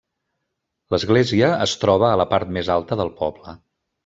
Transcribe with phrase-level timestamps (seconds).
[0.95, 3.57] L'església es troba a la part més alta del poble.